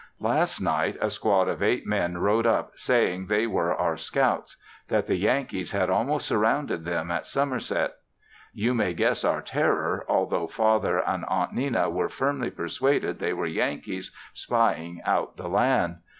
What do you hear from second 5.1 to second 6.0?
Yankees had